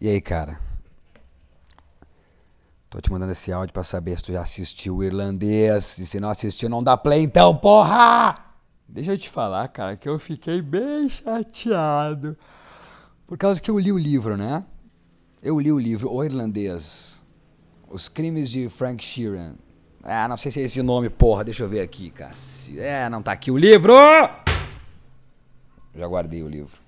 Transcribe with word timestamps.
E 0.00 0.08
aí, 0.08 0.18
cara? 0.18 0.58
Tô 2.88 2.98
te 3.02 3.12
mandando 3.12 3.32
esse 3.32 3.52
áudio 3.52 3.74
pra 3.74 3.84
saber 3.84 4.16
se 4.16 4.22
tu 4.22 4.32
já 4.32 4.40
assistiu 4.40 4.96
o 4.96 5.04
irlandês. 5.04 5.98
E 5.98 6.06
se 6.06 6.18
não 6.18 6.30
assistiu, 6.30 6.70
não 6.70 6.82
dá 6.82 6.96
play 6.96 7.22
então, 7.22 7.54
porra! 7.54 8.34
Deixa 8.88 9.12
eu 9.12 9.18
te 9.18 9.28
falar, 9.28 9.68
cara, 9.68 9.98
que 9.98 10.08
eu 10.08 10.18
fiquei 10.18 10.62
bem 10.62 11.06
chateado. 11.06 12.34
Por 13.26 13.36
causa 13.36 13.60
que 13.60 13.70
eu 13.70 13.78
li 13.78 13.92
o 13.92 13.98
livro, 13.98 14.38
né? 14.38 14.64
Eu 15.42 15.60
li 15.60 15.70
o 15.70 15.78
livro 15.78 16.10
O 16.10 16.24
Irlandês. 16.24 17.22
Os 17.86 18.08
Crimes 18.08 18.50
de 18.50 18.70
Frank 18.70 19.04
Sheeran. 19.04 19.54
Ah, 20.02 20.26
não 20.26 20.38
sei 20.38 20.50
se 20.50 20.60
é 20.60 20.64
esse 20.64 20.82
nome, 20.82 21.10
porra. 21.10 21.44
Deixa 21.44 21.62
eu 21.62 21.68
ver 21.68 21.82
aqui, 21.82 22.10
cara. 22.10 22.32
É, 22.74 23.06
não 23.10 23.22
tá 23.22 23.32
aqui 23.32 23.50
o 23.50 23.58
livro! 23.58 23.92
Já 25.94 26.06
guardei 26.08 26.42
o 26.42 26.48
livro. 26.48 26.80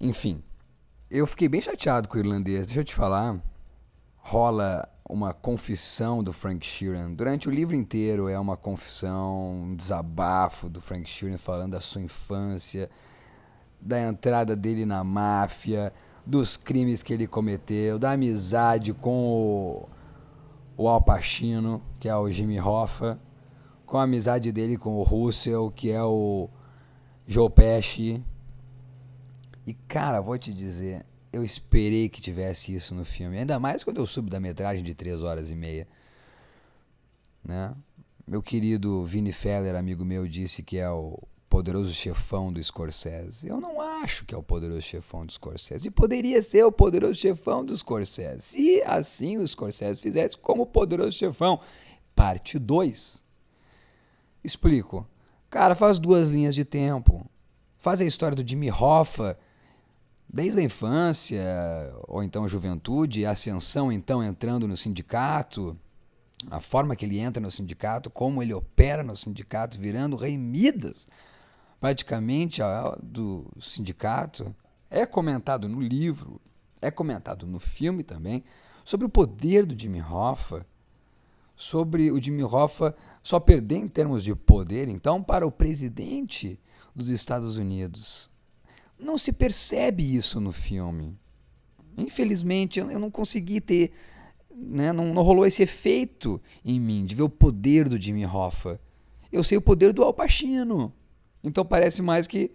Enfim, 0.00 0.42
eu 1.10 1.26
fiquei 1.26 1.48
bem 1.48 1.60
chateado 1.60 2.08
com 2.08 2.16
o 2.16 2.20
irlandês. 2.20 2.66
Deixa 2.66 2.80
eu 2.80 2.84
te 2.84 2.94
falar. 2.94 3.40
Rola 4.16 4.88
uma 5.08 5.34
confissão 5.34 6.22
do 6.22 6.32
Frank 6.32 6.66
Sheeran. 6.66 7.12
Durante 7.12 7.48
o 7.48 7.50
livro 7.50 7.76
inteiro 7.76 8.28
é 8.28 8.38
uma 8.38 8.56
confissão, 8.56 9.52
um 9.52 9.76
desabafo 9.76 10.68
do 10.68 10.80
Frank 10.80 11.08
Sheeran 11.08 11.36
falando 11.36 11.72
da 11.72 11.80
sua 11.80 12.00
infância, 12.00 12.90
da 13.80 14.00
entrada 14.00 14.56
dele 14.56 14.86
na 14.86 15.04
máfia, 15.04 15.92
dos 16.24 16.56
crimes 16.56 17.02
que 17.02 17.12
ele 17.12 17.26
cometeu, 17.26 17.98
da 17.98 18.12
amizade 18.12 18.94
com 18.94 19.26
o, 19.26 19.88
o 20.76 20.88
Al 20.88 21.02
Pacino, 21.02 21.82
que 22.00 22.08
é 22.08 22.16
o 22.16 22.30
Jimmy 22.30 22.58
Hoffa, 22.58 23.18
com 23.84 23.98
a 23.98 24.04
amizade 24.04 24.50
dele 24.50 24.78
com 24.78 24.96
o 24.96 25.02
Russell, 25.02 25.70
que 25.70 25.90
é 25.90 26.02
o 26.02 26.48
Joe 27.26 27.50
Pesci. 27.50 28.24
E 29.66 29.74
cara, 29.74 30.20
vou 30.20 30.36
te 30.38 30.52
dizer, 30.52 31.04
eu 31.32 31.44
esperei 31.44 32.08
que 32.08 32.20
tivesse 32.20 32.74
isso 32.74 32.94
no 32.94 33.04
filme. 33.04 33.38
Ainda 33.38 33.58
mais 33.58 33.82
quando 33.82 33.98
eu 33.98 34.06
subo 34.06 34.30
da 34.30 34.38
metragem 34.38 34.82
de 34.82 34.94
3 34.94 35.22
horas 35.22 35.50
e 35.50 35.54
meia. 35.54 35.88
Né? 37.42 37.74
Meu 38.26 38.42
querido 38.42 39.04
Vini 39.04 39.32
Feller, 39.32 39.74
amigo 39.74 40.04
meu, 40.04 40.26
disse 40.26 40.62
que 40.62 40.78
é 40.78 40.88
o 40.88 41.18
poderoso 41.48 41.92
chefão 41.92 42.52
do 42.52 42.62
Scorsese. 42.62 43.46
Eu 43.46 43.60
não 43.60 43.80
acho 43.80 44.24
que 44.24 44.34
é 44.34 44.38
o 44.38 44.42
poderoso 44.42 44.82
chefão 44.82 45.24
do 45.24 45.32
Scorsese. 45.32 45.88
E 45.88 45.90
poderia 45.90 46.40
ser 46.42 46.64
o 46.64 46.72
poderoso 46.72 47.14
chefão 47.14 47.64
do 47.64 47.76
Scorsese. 47.76 48.42
Se 48.42 48.82
assim 48.82 49.36
o 49.38 49.46
Scorsese 49.46 50.00
fizesse 50.00 50.36
como 50.36 50.62
o 50.62 50.66
poderoso 50.66 51.16
chefão. 51.16 51.60
Parte 52.14 52.58
2. 52.58 53.24
Explico. 54.42 55.06
Cara, 55.48 55.74
faz 55.74 55.98
duas 55.98 56.28
linhas 56.28 56.54
de 56.54 56.64
tempo. 56.64 57.24
Faz 57.78 58.00
a 58.00 58.04
história 58.04 58.36
do 58.36 58.48
Jimmy 58.48 58.70
Hoffa 58.70 59.38
desde 60.34 60.58
a 60.58 60.64
infância, 60.64 61.44
ou 62.08 62.20
então 62.20 62.48
juventude, 62.48 63.24
a 63.24 63.30
ascensão 63.30 63.92
então 63.92 64.20
entrando 64.20 64.66
no 64.66 64.76
sindicato, 64.76 65.78
a 66.50 66.58
forma 66.58 66.96
que 66.96 67.04
ele 67.04 67.20
entra 67.20 67.40
no 67.40 67.52
sindicato, 67.52 68.10
como 68.10 68.42
ele 68.42 68.52
opera 68.52 69.04
no 69.04 69.14
sindicato, 69.14 69.78
virando 69.78 70.16
rei 70.16 70.36
Midas, 70.36 71.08
praticamente 71.80 72.60
do 73.00 73.46
sindicato, 73.60 74.52
é 74.90 75.06
comentado 75.06 75.68
no 75.68 75.80
livro, 75.80 76.40
é 76.82 76.90
comentado 76.90 77.46
no 77.46 77.60
filme 77.60 78.02
também, 78.02 78.42
sobre 78.84 79.06
o 79.06 79.10
poder 79.10 79.64
do 79.64 79.80
Jimmy 79.80 80.02
Hoffa, 80.02 80.66
sobre 81.54 82.10
o 82.10 82.20
Jimmy 82.20 82.42
Hoffa 82.42 82.92
só 83.22 83.38
perder 83.38 83.76
em 83.76 83.86
termos 83.86 84.24
de 84.24 84.34
poder, 84.34 84.88
então, 84.88 85.22
para 85.22 85.46
o 85.46 85.52
presidente 85.52 86.58
dos 86.92 87.08
Estados 87.08 87.56
Unidos, 87.56 88.33
não 88.98 89.18
se 89.18 89.32
percebe 89.32 90.14
isso 90.16 90.40
no 90.40 90.52
filme. 90.52 91.16
Infelizmente, 91.96 92.80
eu 92.80 92.98
não 92.98 93.10
consegui 93.10 93.60
ter. 93.60 93.92
Né, 94.54 94.92
não, 94.92 95.12
não 95.12 95.22
rolou 95.22 95.44
esse 95.44 95.62
efeito 95.62 96.40
em 96.64 96.78
mim 96.78 97.04
de 97.04 97.14
ver 97.14 97.22
o 97.22 97.28
poder 97.28 97.88
do 97.88 98.00
Jimmy 98.00 98.24
Hoffa. 98.24 98.80
Eu 99.32 99.42
sei 99.42 99.58
o 99.58 99.62
poder 99.62 99.92
do 99.92 100.02
Al 100.02 100.14
Pacino. 100.14 100.92
Então 101.42 101.64
parece 101.64 102.00
mais 102.00 102.26
que, 102.26 102.52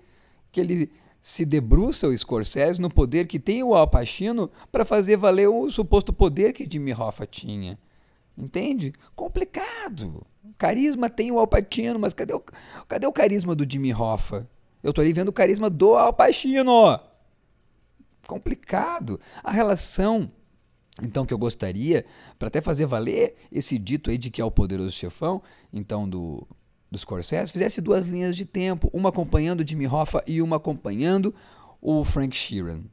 que 0.52 0.62
ele 0.62 0.91
se 1.22 1.46
debruça 1.46 2.08
o 2.08 2.18
Scorsese 2.18 2.81
no 2.81 2.90
poder 2.90 3.28
que 3.28 3.40
tem 3.40 3.62
o 3.62 3.75
Al 3.75 3.88
Pacino 3.88 4.50
para 4.72 4.86
fazer 4.86 5.18
valer 5.18 5.50
o 5.50 5.69
suposto 5.69 6.13
poder 6.13 6.53
que 6.53 6.68
Jimmy 6.69 6.94
Hoffa 6.94 7.25
tinha. 7.25 7.78
Entende? 8.38 8.94
Complicado. 9.16 10.25
Carisma 10.58 11.09
tem 11.09 11.31
o 11.31 11.40
Al 11.40 11.47
Pacino, 11.47 12.00
mas 12.00 12.13
cadê 12.13 12.34
o, 12.34 12.42
cadê 12.88 13.06
o 13.06 13.12
carisma 13.12 13.53
do 13.53 13.69
Jimmy 13.69 13.94
Hoffa? 13.94 14.50
Eu 14.81 14.94
tô 14.94 15.01
ali 15.01 15.12
vendo 15.13 15.29
o 15.29 15.34
carisma 15.34 15.69
do 15.69 15.95
Al 15.95 16.13
Pacino. 16.13 17.00
Complicado. 18.25 19.19
A 19.44 19.51
relação, 19.51 20.31
então, 21.01 21.25
que 21.25 21.34
eu 21.34 21.38
gostaria, 21.38 22.06
para 22.38 22.47
até 22.47 22.62
fazer 22.62 22.85
valer 22.85 23.35
esse 23.51 23.78
dito 23.78 24.09
aí 24.09 24.18
de 24.18 24.29
que 24.29 24.41
é 24.41 24.45
o 24.45 24.51
poderoso 24.51 24.91
chefão, 24.91 25.41
então, 25.73 26.07
do, 26.07 26.47
dos 26.89 27.01
Scorsese, 27.01 27.51
fizesse 27.51 27.81
duas 27.81 28.07
linhas 28.07 28.38
de 28.38 28.45
tempo, 28.45 28.89
uma 28.94 29.09
acompanhando 29.09 29.62
o 29.62 29.68
Jimmy 29.68 29.88
Hoffa 29.88 30.23
e 30.25 30.41
uma 30.41 30.56
acompanhando 30.56 31.34
o 31.81 32.03
Frank 32.03 32.35
Sheeran. 32.35 32.84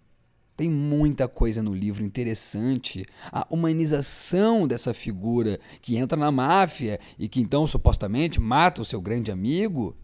Tem 0.56 0.70
muita 0.70 1.28
coisa 1.28 1.62
no 1.62 1.74
livro 1.74 2.02
interessante. 2.02 3.04
A 3.30 3.46
humanização 3.50 4.66
dessa 4.66 4.94
figura 4.94 5.60
que 5.82 5.96
entra 5.96 6.16
na 6.16 6.32
máfia 6.32 6.98
e 7.18 7.28
que 7.28 7.40
então 7.40 7.66
supostamente 7.66 8.40
mata 8.40 8.80
o 8.80 8.84
seu 8.84 9.00
grande 9.00 9.30
amigo 9.30 9.94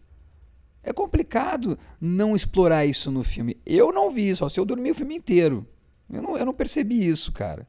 é 0.83 0.91
complicado 0.91 1.77
não 1.99 2.35
explorar 2.35 2.85
isso 2.85 3.09
no 3.09 3.23
filme. 3.23 3.57
Eu 3.65 3.91
não 3.91 4.11
vi, 4.11 4.35
só 4.35 4.49
se 4.49 4.59
eu 4.59 4.65
dormi 4.65 4.91
o 4.91 4.95
filme 4.95 5.15
inteiro. 5.15 5.65
Eu 6.11 6.21
não, 6.21 6.37
eu 6.37 6.45
não 6.45 6.53
percebi 6.53 7.07
isso, 7.07 7.31
cara. 7.31 7.67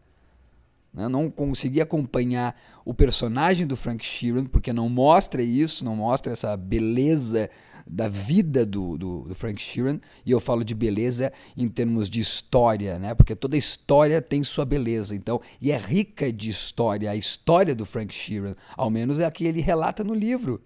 Eu 0.97 1.09
não 1.09 1.29
consegui 1.29 1.81
acompanhar 1.81 2.57
o 2.85 2.95
personagem 2.95 3.67
do 3.67 3.77
Frank 3.77 4.05
Sheeran, 4.05 4.45
porque 4.45 4.73
não 4.73 4.89
mostra 4.89 5.43
isso, 5.43 5.85
não 5.85 5.97
mostra 5.97 6.33
essa 6.33 6.57
beleza 6.57 7.51
da 7.87 8.09
vida 8.09 8.65
do, 8.65 8.97
do, 8.97 9.21
do, 9.23 9.35
Frank 9.35 9.61
Sheeran. 9.61 10.01
E 10.25 10.31
eu 10.31 10.39
falo 10.39 10.65
de 10.65 10.75
beleza 10.75 11.33
em 11.57 11.69
termos 11.69 12.09
de 12.09 12.21
história, 12.21 12.99
né? 12.99 13.15
Porque 13.15 13.35
toda 13.35 13.57
história 13.57 14.23
tem 14.23 14.45
sua 14.45 14.65
beleza. 14.65 15.17
Então, 15.17 15.41
e 15.61 15.73
é 15.73 15.77
rica 15.77 16.33
de 16.33 16.49
história. 16.49 17.11
A 17.11 17.17
história 17.17 17.75
do 17.75 17.85
Frank 17.85 18.15
Sheeran, 18.15 18.55
ao 18.77 18.89
menos 18.89 19.19
é 19.19 19.25
a 19.25 19.31
que 19.31 19.45
ele 19.45 19.61
relata 19.61 20.05
no 20.05 20.15
livro. 20.15 20.63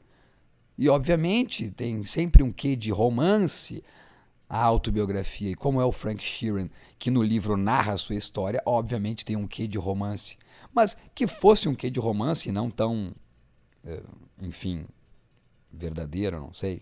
E, 0.78 0.88
obviamente, 0.88 1.70
tem 1.70 2.04
sempre 2.04 2.42
um 2.42 2.52
quê 2.52 2.76
de 2.76 2.92
romance 2.92 3.82
a 4.48 4.62
autobiografia. 4.62 5.50
E 5.50 5.54
como 5.54 5.80
é 5.80 5.84
o 5.84 5.92
Frank 5.92 6.22
Sheeran, 6.22 6.68
que 6.98 7.10
no 7.10 7.22
livro 7.22 7.56
narra 7.56 7.92
a 7.92 7.98
sua 7.98 8.14
história, 8.14 8.62
obviamente 8.64 9.24
tem 9.24 9.36
um 9.36 9.46
quê 9.46 9.66
de 9.66 9.76
romance. 9.76 10.38
Mas 10.72 10.96
que 11.14 11.26
fosse 11.26 11.68
um 11.68 11.74
quê 11.74 11.90
de 11.90 12.00
romance 12.00 12.48
e 12.48 12.52
não 12.52 12.70
tão, 12.70 13.12
eh, 13.84 14.02
enfim, 14.40 14.86
verdadeiro, 15.72 16.40
não 16.40 16.52
sei. 16.52 16.80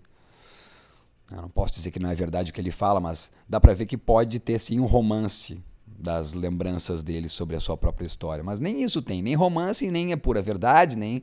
Eu 1.31 1.43
não 1.43 1.49
posso 1.49 1.75
dizer 1.75 1.91
que 1.91 1.99
não 1.99 2.11
é 2.11 2.15
verdade 2.15 2.51
o 2.51 2.55
que 2.55 2.61
ele 2.61 2.71
fala, 2.71 3.01
mas 3.01 3.33
dá 3.49 3.61
para 3.61 3.75
ver 3.75 3.87
que 3.87 3.97
pode 3.97 4.39
ter 4.39 4.59
sim 4.61 4.79
um 4.79 4.85
romance 4.85 5.61
das 5.87 6.35
lembranças 6.35 7.03
dele 7.03 7.29
sobre 7.29 7.57
a 7.57 7.61
sua 7.61 7.77
própria 7.77 8.07
história. 8.07 8.45
Mas 8.45 8.61
nem 8.61 8.83
isso 8.83 9.03
tem, 9.03 9.23
nem 9.23 9.35
romance, 9.35 9.91
nem 9.91 10.13
é 10.13 10.17
pura 10.17 10.41
verdade, 10.41 10.97
nem 10.97 11.23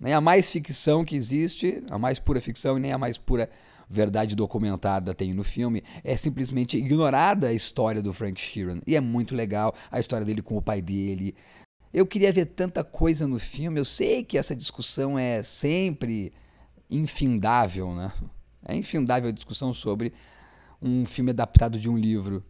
nem 0.00 0.12
a 0.12 0.20
mais 0.20 0.50
ficção 0.50 1.04
que 1.04 1.16
existe, 1.16 1.82
a 1.90 1.98
mais 1.98 2.18
pura 2.18 2.40
ficção 2.40 2.78
e 2.78 2.80
nem 2.80 2.92
a 2.92 2.98
mais 2.98 3.18
pura 3.18 3.50
verdade 3.88 4.36
documentada 4.36 5.14
tem 5.14 5.32
no 5.32 5.42
filme, 5.42 5.82
é 6.04 6.16
simplesmente 6.16 6.76
ignorada 6.76 7.48
a 7.48 7.52
história 7.52 8.02
do 8.02 8.12
Frank 8.12 8.40
Sheeran. 8.40 8.80
E 8.86 8.94
é 8.94 9.00
muito 9.00 9.34
legal 9.34 9.74
a 9.90 9.98
história 9.98 10.26
dele 10.26 10.42
com 10.42 10.56
o 10.56 10.62
pai 10.62 10.82
dele. 10.82 11.34
Eu 11.92 12.06
queria 12.06 12.32
ver 12.32 12.46
tanta 12.46 12.84
coisa 12.84 13.26
no 13.26 13.38
filme. 13.38 13.80
Eu 13.80 13.84
sei 13.84 14.22
que 14.22 14.36
essa 14.36 14.54
discussão 14.54 15.18
é 15.18 15.42
sempre 15.42 16.32
infindável, 16.90 17.94
né? 17.94 18.12
É 18.64 18.76
infindável 18.76 19.30
a 19.30 19.32
discussão 19.32 19.72
sobre 19.72 20.12
um 20.82 21.06
filme 21.06 21.30
adaptado 21.30 21.78
de 21.78 21.88
um 21.88 21.96
livro 21.96 22.44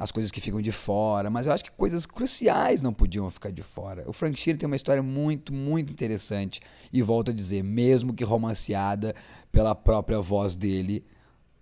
as 0.00 0.10
coisas 0.10 0.32
que 0.32 0.40
ficam 0.40 0.62
de 0.62 0.72
fora, 0.72 1.28
mas 1.28 1.46
eu 1.46 1.52
acho 1.52 1.62
que 1.62 1.70
coisas 1.70 2.06
cruciais 2.06 2.80
não 2.80 2.90
podiam 2.90 3.28
ficar 3.28 3.52
de 3.52 3.62
fora. 3.62 4.02
O 4.08 4.14
Frank 4.14 4.40
Sheeran 4.40 4.56
tem 4.56 4.66
uma 4.66 4.74
história 4.74 5.02
muito, 5.02 5.52
muito 5.52 5.92
interessante 5.92 6.58
e 6.90 7.02
volto 7.02 7.30
a 7.30 7.34
dizer, 7.34 7.62
mesmo 7.62 8.14
que 8.14 8.24
romanceada 8.24 9.14
pela 9.52 9.74
própria 9.74 10.18
voz 10.18 10.56
dele, 10.56 11.04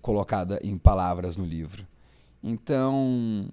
colocada 0.01 0.61
em 0.63 0.79
palavras 0.79 1.37
no 1.37 1.45
livro. 1.45 1.85
Então, 2.41 3.49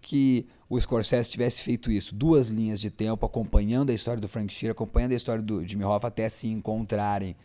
que 0.00 0.46
o 0.66 0.80
Scorsese 0.80 1.30
tivesse 1.30 1.62
feito 1.62 1.92
isso, 1.92 2.14
duas 2.14 2.48
linhas 2.48 2.80
de 2.80 2.88
tempo 2.88 3.26
acompanhando 3.26 3.90
a 3.90 3.92
história 3.92 4.18
do 4.18 4.28
Frank 4.28 4.50
Sheeran, 4.50 4.72
acompanhando 4.72 5.12
a 5.12 5.16
história 5.16 5.42
do 5.42 5.62
Jimmy 5.62 5.84
Hoffa 5.84 6.08
até 6.08 6.26
se 6.30 6.48
encontrarem, 6.48 7.36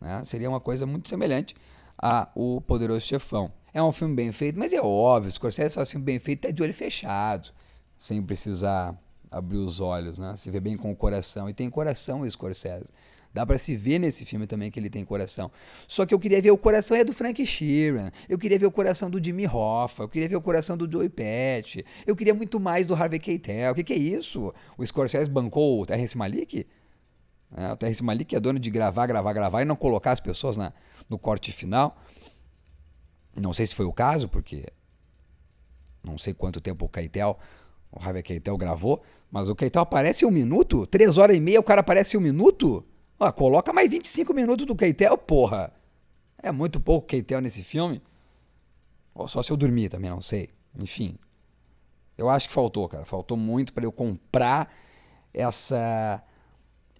né? 0.00 0.22
seria 0.24 0.48
uma 0.48 0.60
coisa 0.60 0.86
muito 0.86 1.08
semelhante 1.08 1.56
a 2.00 2.28
O 2.36 2.60
Poderoso 2.60 3.04
Chefão. 3.04 3.50
É 3.72 3.82
um 3.82 3.92
filme 3.92 4.14
bem 4.14 4.32
feito, 4.32 4.58
mas 4.58 4.72
é 4.72 4.80
óbvio, 4.80 5.30
Scorsese 5.30 5.74
faz 5.74 5.90
filme 5.90 6.04
bem 6.04 6.18
feito 6.18 6.40
até 6.40 6.52
de 6.52 6.62
olho 6.62 6.74
fechado, 6.74 7.50
sem 7.96 8.22
precisar 8.22 8.98
abrir 9.30 9.58
os 9.58 9.80
olhos, 9.80 10.18
né? 10.18 10.34
Se 10.36 10.50
vê 10.50 10.58
bem 10.58 10.76
com 10.76 10.90
o 10.90 10.96
coração. 10.96 11.48
E 11.48 11.54
tem 11.54 11.70
coração 11.70 12.22
o 12.22 12.30
Scorsese. 12.30 12.90
Dá 13.32 13.46
para 13.46 13.58
se 13.58 13.76
ver 13.76 14.00
nesse 14.00 14.24
filme 14.24 14.44
também 14.44 14.72
que 14.72 14.80
ele 14.80 14.90
tem 14.90 15.04
coração. 15.04 15.52
Só 15.86 16.04
que 16.04 16.12
eu 16.12 16.18
queria 16.18 16.42
ver 16.42 16.50
o 16.50 16.58
coração 16.58 16.96
é 16.96 17.04
do 17.04 17.12
Frank 17.12 17.44
Sheeran. 17.46 18.10
Eu 18.28 18.36
queria 18.36 18.58
ver 18.58 18.66
o 18.66 18.72
coração 18.72 19.08
do 19.08 19.22
Jimmy 19.22 19.46
Hoffa. 19.46 20.02
Eu 20.02 20.08
queria 20.08 20.28
ver 20.28 20.34
o 20.34 20.40
coração 20.40 20.76
do 20.76 20.90
Joey 20.90 21.08
Patch. 21.08 21.76
Eu 22.04 22.16
queria 22.16 22.34
muito 22.34 22.58
mais 22.58 22.88
do 22.88 22.94
Harvey 22.94 23.20
Keitel. 23.20 23.70
O 23.70 23.74
que, 23.76 23.84
que 23.84 23.92
é 23.92 23.96
isso? 23.96 24.52
O 24.76 24.84
Scorsese 24.84 25.30
bancou 25.30 25.80
o 25.80 25.86
Terrence 25.86 26.18
Malick? 26.18 26.66
É, 27.56 27.72
o 27.72 27.76
Terrence 27.76 28.02
Malick 28.02 28.34
é 28.34 28.40
dono 28.40 28.58
de 28.58 28.68
gravar, 28.68 29.06
gravar, 29.06 29.32
gravar 29.32 29.62
e 29.62 29.64
não 29.64 29.76
colocar 29.76 30.10
as 30.10 30.20
pessoas 30.20 30.56
na, 30.56 30.72
no 31.08 31.16
corte 31.16 31.52
final. 31.52 31.96
Não 33.40 33.52
sei 33.52 33.66
se 33.66 33.74
foi 33.74 33.86
o 33.86 33.92
caso, 33.92 34.28
porque 34.28 34.66
não 36.04 36.18
sei 36.18 36.34
quanto 36.34 36.60
tempo 36.60 36.84
o 36.84 36.88
Keitel, 36.88 37.38
o 37.90 38.02
Harvey 38.02 38.22
Keitel 38.22 38.56
gravou, 38.56 39.02
mas 39.30 39.48
o 39.48 39.54
Keitel 39.54 39.82
aparece 39.82 40.24
em 40.24 40.28
um 40.28 40.30
minuto? 40.30 40.86
Três 40.86 41.18
horas 41.18 41.36
e 41.36 41.40
meia 41.40 41.60
o 41.60 41.64
cara 41.64 41.80
aparece 41.80 42.16
em 42.16 42.20
um 42.20 42.22
minuto? 42.22 42.84
Ah, 43.18 43.32
coloca 43.32 43.72
mais 43.72 43.90
25 43.90 44.32
minutos 44.32 44.66
do 44.66 44.74
Keitel, 44.74 45.16
porra. 45.18 45.72
É 46.42 46.50
muito 46.50 46.80
pouco 46.80 47.06
Keitel 47.06 47.40
nesse 47.40 47.62
filme. 47.62 48.02
Ou 49.14 49.28
só 49.28 49.42
se 49.42 49.50
eu 49.50 49.56
dormir 49.56 49.88
também, 49.90 50.10
não 50.10 50.20
sei. 50.20 50.50
Enfim. 50.78 51.16
Eu 52.16 52.28
acho 52.28 52.48
que 52.48 52.54
faltou, 52.54 52.88
cara. 52.88 53.04
Faltou 53.04 53.36
muito 53.36 53.72
para 53.72 53.84
eu 53.84 53.92
comprar 53.92 54.72
essa 55.34 56.22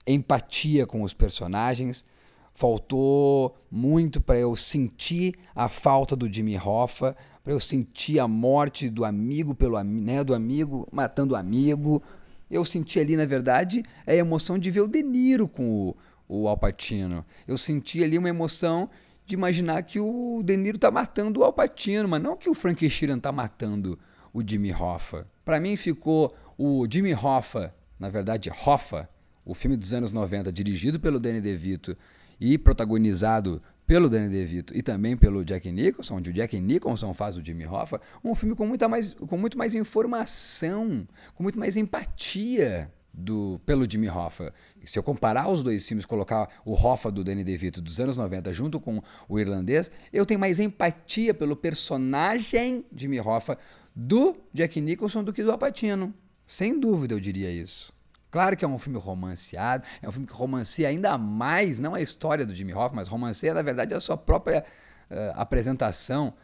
empatia 0.07 0.87
com 0.87 1.03
os 1.03 1.15
personagens. 1.15 2.05
Faltou 2.53 3.57
muito 3.71 4.21
para 4.21 4.37
eu 4.39 4.55
sentir 4.57 5.35
a 5.55 5.69
falta 5.69 6.15
do 6.15 6.31
Jimmy 6.31 6.59
Hoffa, 6.59 7.17
para 7.43 7.53
eu 7.53 7.61
sentir 7.61 8.19
a 8.19 8.29
morte 8.29 8.91
do 8.91 9.05
amigo 9.05 9.55
pelo 9.55 9.83
né, 9.83 10.23
do 10.23 10.35
amigo 10.35 10.87
matando 10.93 11.35
o 11.35 11.37
amigo. 11.37 12.03
Eu 12.51 12.65
senti 12.65 12.99
ali, 12.99 13.17
na 13.17 13.25
verdade, 13.25 13.83
a 14.07 14.15
emoção 14.15 14.59
de 14.59 14.71
ver 14.71 14.81
o 14.81 14.89
De 14.89 15.03
Niro 15.03 15.47
com 15.49 15.95
o, 16.29 16.43
o 16.43 16.49
Alpatino. 16.49 17.25
Eu 17.47 17.57
senti 17.57 18.03
ali 18.03 18.19
uma 18.19 18.29
emoção 18.29 18.91
de 19.25 19.35
imaginar 19.35 19.83
que 19.85 20.01
o 20.01 20.43
De 20.45 20.57
Niro 20.57 20.77
tá 20.77 20.91
matando 20.91 21.41
o 21.41 21.45
Alpatino, 21.45 22.09
mas 22.09 22.21
não 22.21 22.37
que 22.37 22.51
o 22.51 22.55
Frank 22.55 22.89
Sheeran 22.91 23.19
tá 23.19 23.31
matando 23.31 23.99
o 24.33 24.43
Jimmy 24.47 24.73
Hoffa. 24.73 25.27
Para 25.45 25.61
mim 25.61 25.77
ficou 25.77 26.35
o 26.59 26.87
Jimmy 26.91 27.15
Hoffa, 27.15 27.75
na 27.99 28.09
verdade 28.09 28.51
Hoffa, 28.51 29.09
o 29.45 29.55
filme 29.55 29.77
dos 29.77 29.95
anos 29.95 30.13
90, 30.13 30.53
dirigido 30.53 31.01
pelo 31.01 31.19
Danny 31.19 31.41
DeVito 31.41 31.97
e 32.41 32.57
protagonizado 32.57 33.63
pelo 33.87 34.09
Danny 34.09 34.29
DeVito 34.29 34.77
e 34.77 34.83
também 34.83 35.17
pelo 35.17 35.45
Jack 35.45 35.71
Nicholson, 35.71 36.17
onde 36.17 36.31
o 36.31 36.33
Jack 36.33 36.59
Nicholson 36.61 37.13
faz 37.13 37.37
o 37.37 37.45
Jimmy 37.45 37.67
Hoffa, 37.67 38.01
um 38.23 38.35
filme 38.37 38.55
com, 38.55 38.65
muita 38.65 38.89
mais, 38.89 39.15
com 39.15 39.37
muito 39.37 39.59
mais 39.59 39.75
informação, 39.75 41.07
com 41.35 41.43
muito 41.43 41.59
mais 41.59 41.77
empatia 41.77 42.91
do, 43.13 43.61
pelo 43.67 43.91
Jimmy 43.91 44.09
Hoffa. 44.09 44.55
Se 44.85 44.97
eu 44.97 45.03
comparar 45.03 45.51
os 45.51 45.63
dois 45.63 45.87
filmes, 45.87 46.07
colocar 46.07 46.49
o 46.65 46.73
Hoffa 46.73 47.11
do 47.11 47.25
Danny 47.25 47.43
DeVito 47.43 47.83
dos 47.83 47.99
anos 48.01 48.17
90 48.17 48.53
junto 48.53 48.79
com 48.79 49.03
o 49.29 49.39
irlandês, 49.41 49.91
eu 50.13 50.25
tenho 50.25 50.39
mais 50.39 50.61
empatia 50.61 51.35
pelo 51.35 51.57
personagem 51.57 52.85
Jimmy 52.95 53.21
Hoffa 53.21 53.59
do 53.95 54.37
Jack 54.55 54.81
Nicholson 54.81 55.25
do 55.25 55.33
que 55.33 55.43
do 55.43 55.51
Apatino. 55.53 56.15
Sem 56.47 56.79
dúvida 56.79 57.15
eu 57.15 57.21
diria 57.21 57.51
isso. 57.51 57.93
Claro 58.31 58.57
que 58.57 58.65
é 58.65 58.69
um 58.69 58.79
filme 58.79 58.99
romanceado, 58.99 59.85
é 60.01 60.09
um 60.09 60.13
filme 60.13 60.27
que 60.27 60.33
romancia 60.33 60.89
ainda 60.89 61.19
mais, 61.19 61.81
não 61.81 61.95
a 61.95 62.01
história 62.01 62.47
do 62.47 62.55
Jimmy 62.55 62.73
Hoffa, 62.73 62.95
mas 62.95 63.09
romancia, 63.09 63.53
na 63.53 63.63
verdade, 63.63 63.95
a 63.95 64.01
sua 64.01 64.17
própria 64.17 64.65
uh, 65.11 65.15
apresentação. 65.35 66.35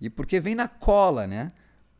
E 0.00 0.08
porque 0.08 0.40
vem 0.40 0.54
na 0.54 0.68
cola, 0.68 1.26
né? 1.26 1.52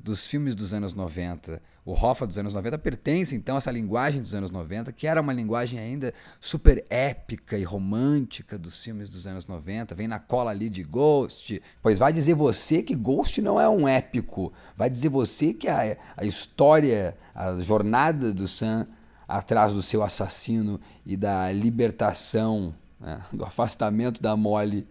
dos 0.04 0.26
filmes 0.26 0.54
dos 0.54 0.74
anos 0.74 0.92
90. 0.92 1.62
O 1.82 1.92
Hoffa 1.92 2.26
dos 2.26 2.36
anos 2.36 2.52
90 2.52 2.78
pertence 2.78 3.34
então 3.34 3.54
a 3.54 3.58
essa 3.58 3.70
linguagem 3.70 4.20
dos 4.20 4.34
anos 4.34 4.50
90, 4.50 4.92
que 4.92 5.06
era 5.06 5.20
uma 5.20 5.32
linguagem 5.32 5.78
ainda 5.78 6.12
super 6.38 6.84
épica 6.90 7.56
e 7.56 7.62
romântica 7.62 8.58
dos 8.58 8.84
filmes 8.84 9.08
dos 9.08 9.26
anos 9.26 9.46
90. 9.46 9.94
Vem 9.94 10.06
na 10.06 10.18
cola 10.18 10.50
ali 10.50 10.68
de 10.68 10.82
Ghost. 10.82 11.60
Pois 11.80 11.98
vai 11.98 12.12
dizer 12.12 12.34
você 12.34 12.82
que 12.82 12.94
Ghost 12.94 13.40
não 13.40 13.58
é 13.58 13.66
um 13.66 13.88
épico. 13.88 14.52
Vai 14.76 14.90
dizer 14.90 15.08
você 15.08 15.54
que 15.54 15.68
a, 15.68 15.96
a 16.16 16.24
história, 16.24 17.16
a 17.34 17.56
jornada 17.56 18.34
do 18.34 18.46
Sam 18.46 18.86
atrás 19.26 19.72
do 19.72 19.82
seu 19.82 20.02
assassino 20.02 20.80
e 21.04 21.16
da 21.16 21.50
libertação, 21.52 22.74
né, 23.00 23.20
do 23.32 23.44
afastamento 23.44 24.22
da 24.22 24.36
Molly 24.36 24.86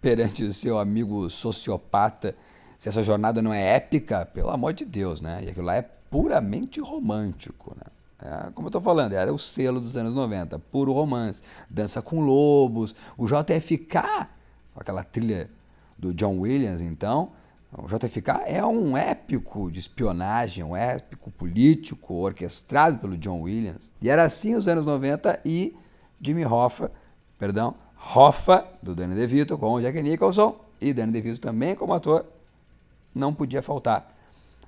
perante 0.00 0.44
o 0.44 0.52
seu 0.52 0.78
amigo 0.78 1.28
sociopata 1.28 2.34
se 2.78 2.88
essa 2.88 3.02
jornada 3.02 3.42
não 3.42 3.52
é 3.52 3.74
épica, 3.74 4.24
pelo 4.26 4.50
amor 4.50 4.72
de 4.72 4.84
Deus, 4.84 5.20
né? 5.20 5.42
E 5.42 5.50
aquilo 5.50 5.66
lá 5.66 5.74
é 5.74 5.82
puramente 5.82 6.80
romântico, 6.80 7.76
né? 7.76 7.82
É, 8.20 8.50
como 8.52 8.68
eu 8.68 8.72
tô 8.72 8.80
falando, 8.80 9.12
era 9.12 9.32
o 9.32 9.38
selo 9.38 9.80
dos 9.80 9.96
anos 9.96 10.14
90, 10.14 10.58
puro 10.58 10.92
romance. 10.92 11.42
Dança 11.68 12.00
com 12.00 12.20
Lobos, 12.20 12.94
o 13.16 13.26
JFK, 13.26 14.28
aquela 14.76 15.02
trilha 15.02 15.50
do 15.98 16.14
John 16.14 16.38
Williams, 16.38 16.80
então. 16.80 17.32
O 17.76 17.86
JFK 17.86 18.30
é 18.46 18.64
um 18.64 18.96
épico 18.96 19.70
de 19.70 19.78
espionagem, 19.78 20.64
um 20.64 20.74
épico 20.74 21.30
político 21.30 22.14
orquestrado 22.14 22.98
pelo 22.98 23.16
John 23.16 23.42
Williams. 23.42 23.92
E 24.00 24.08
era 24.08 24.22
assim 24.22 24.54
os 24.54 24.66
anos 24.66 24.86
90 24.86 25.40
e 25.44 25.76
Jimmy 26.20 26.46
Hoffa, 26.46 26.90
perdão, 27.38 27.74
Hoffa, 28.14 28.64
do 28.82 28.94
Danny 28.94 29.14
DeVito, 29.14 29.58
com 29.58 29.74
o 29.74 29.80
Jack 29.82 30.00
Nicholson, 30.00 30.58
e 30.80 30.94
Danny 30.94 31.12
DeVito 31.12 31.40
também 31.40 31.74
como 31.74 31.92
ator, 31.92 32.24
não 33.14 33.34
podia 33.34 33.60
faltar 33.60 34.16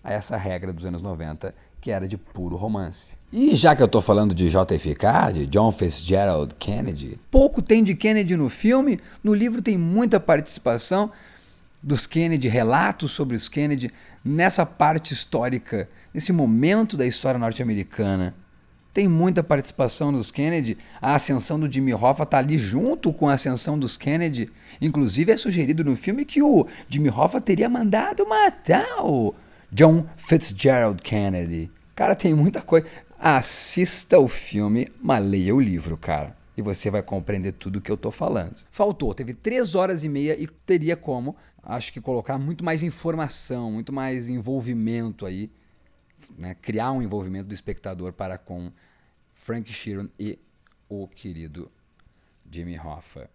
a 0.04 0.12
essa 0.12 0.36
regra 0.36 0.72
dos 0.72 0.84
anos 0.84 1.00
90, 1.00 1.54
que 1.80 1.90
era 1.90 2.06
de 2.06 2.18
puro 2.18 2.56
romance. 2.56 3.16
E 3.32 3.56
já 3.56 3.74
que 3.74 3.82
eu 3.82 3.86
estou 3.86 4.02
falando 4.02 4.34
de 4.34 4.50
JFK, 4.50 5.32
de 5.32 5.46
John 5.46 5.72
Fitzgerald 5.72 6.54
Kennedy, 6.56 7.18
pouco 7.30 7.62
tem 7.62 7.82
de 7.82 7.94
Kennedy 7.94 8.36
no 8.36 8.50
filme, 8.50 9.00
no 9.24 9.32
livro 9.32 9.62
tem 9.62 9.78
muita 9.78 10.20
participação 10.20 11.10
dos 11.82 12.06
Kennedy, 12.06 12.48
relatos 12.48 13.12
sobre 13.12 13.36
os 13.36 13.48
Kennedy, 13.48 13.90
nessa 14.24 14.66
parte 14.66 15.14
histórica, 15.14 15.88
nesse 16.12 16.32
momento 16.32 16.96
da 16.96 17.06
história 17.06 17.38
norte-americana. 17.38 18.34
Tem 18.92 19.06
muita 19.06 19.42
participação 19.42 20.12
dos 20.12 20.32
Kennedy. 20.32 20.76
A 21.00 21.14
ascensão 21.14 21.60
do 21.60 21.70
Jimmy 21.70 21.94
Hoffa 21.94 22.24
está 22.24 22.38
ali 22.38 22.58
junto 22.58 23.12
com 23.12 23.28
a 23.28 23.34
ascensão 23.34 23.78
dos 23.78 23.96
Kennedy. 23.96 24.50
Inclusive 24.80 25.30
é 25.30 25.36
sugerido 25.36 25.84
no 25.84 25.94
filme 25.94 26.24
que 26.24 26.42
o 26.42 26.66
Jimmy 26.88 27.08
Hoffa 27.08 27.40
teria 27.40 27.68
mandado 27.68 28.26
matar 28.28 29.04
o 29.04 29.32
John 29.70 30.04
Fitzgerald 30.16 31.00
Kennedy. 31.02 31.70
Cara, 31.94 32.16
tem 32.16 32.34
muita 32.34 32.60
coisa. 32.60 32.86
Assista 33.16 34.18
o 34.18 34.26
filme, 34.26 34.88
mas 35.00 35.24
leia 35.24 35.54
o 35.54 35.60
livro, 35.60 35.96
cara. 35.96 36.36
E 36.56 36.62
você 36.62 36.90
vai 36.90 37.02
compreender 37.02 37.52
tudo 37.52 37.78
o 37.78 37.80
que 37.80 37.92
eu 37.92 37.96
tô 37.96 38.10
falando. 38.10 38.56
Faltou, 38.72 39.14
teve 39.14 39.34
três 39.34 39.74
horas 39.74 40.02
e 40.02 40.08
meia 40.08 40.36
e 40.38 40.48
teria 40.48 40.96
como, 40.96 41.36
acho 41.62 41.92
que 41.92 42.00
colocar 42.00 42.38
muito 42.38 42.64
mais 42.64 42.82
informação, 42.82 43.72
muito 43.72 43.92
mais 43.92 44.28
envolvimento 44.28 45.26
aí 45.26 45.50
né, 46.38 46.54
criar 46.60 46.92
um 46.92 47.02
envolvimento 47.02 47.46
do 47.46 47.54
espectador 47.54 48.12
para 48.12 48.38
com 48.38 48.70
Frank 49.32 49.72
Sheeran 49.72 50.08
e 50.18 50.38
o 50.88 51.06
querido 51.08 51.70
Jimmy 52.50 52.78
Hoffa. 52.78 53.28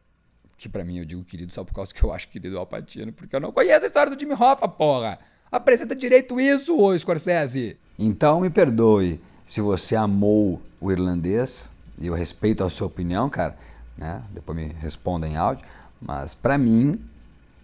Que 0.58 0.70
para 0.70 0.86
mim 0.86 1.00
eu 1.00 1.06
digo 1.06 1.24
querido 1.24 1.52
só 1.52 1.64
por 1.64 1.74
causa 1.74 1.94
que 1.94 2.04
eu 2.04 2.14
acho 2.14 2.28
querido 2.30 2.58
Al 2.58 2.66
Pacino, 2.66 3.12
porque 3.12 3.36
eu 3.36 3.40
não 3.40 3.52
conheço 3.52 3.84
a 3.84 3.88
história 3.88 4.14
do 4.14 4.20
Jimmy 4.20 4.34
Hoffa, 4.34 4.68
porra! 4.68 5.20
Apresenta 5.52 5.96
direito 5.96 6.40
isso, 6.40 6.78
ô 6.78 6.98
Scorsese! 6.98 7.78
Então 7.98 8.42
me 8.42 8.50
perdoe 8.50 9.20
se 9.46 9.62
você 9.62 9.96
amou 9.96 10.62
o 10.82 10.92
irlandês, 10.92 11.72
e 11.98 12.08
eu 12.08 12.14
respeito 12.14 12.64
a 12.64 12.70
sua 12.70 12.88
opinião, 12.88 13.30
cara, 13.30 13.56
né? 13.98 14.24
Depois 14.32 14.58
me 14.58 14.66
responda 14.66 15.28
em 15.28 15.38
áudio, 15.38 15.66
mas 16.02 16.34
para 16.36 16.58
mim, 16.58 17.00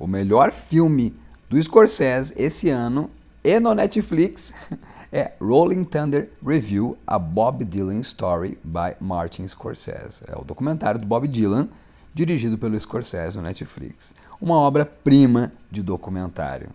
o 0.02 0.08
melhor 0.08 0.52
filme 0.52 1.16
do 1.48 1.62
Scorsese 1.62 2.34
esse 2.36 2.70
ano 2.70 3.08
e 3.44 3.60
no 3.60 3.76
Netflix 3.76 4.52
é 5.14 5.36
Rolling 5.40 5.84
Thunder 5.84 6.32
Review, 6.44 6.98
a 7.06 7.20
Bob 7.20 7.64
Dylan 7.64 8.00
Story 8.00 8.58
by 8.64 8.96
Martin 9.00 9.48
Scorsese. 9.48 10.24
É 10.28 10.36
o 10.36 10.44
documentário 10.44 11.00
do 11.00 11.06
Bob 11.06 11.28
Dylan, 11.28 11.70
dirigido 12.16 12.58
pelo 12.58 12.80
Scorsese 12.80 13.38
no 13.38 13.44
Netflix. 13.44 14.16
Uma 14.42 14.56
obra-prima 14.56 15.54
de 15.70 15.84
documentário. 15.84 16.70